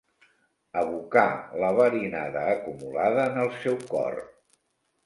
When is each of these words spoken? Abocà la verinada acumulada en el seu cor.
Abocà 0.79 1.25
la 1.65 1.69
verinada 1.81 2.47
acumulada 2.55 3.31
en 3.35 3.41
el 3.45 3.57
seu 3.61 3.81
cor. 3.95 4.23